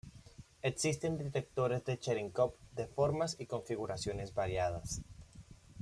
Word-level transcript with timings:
Existen 0.63 1.19
detectores 1.19 1.85
de 1.85 1.99
Cherenkov 1.99 2.55
de 2.71 2.87
formas 2.87 3.35
y 3.39 3.45
configuraciones 3.45 4.33
variadas. 4.33 5.03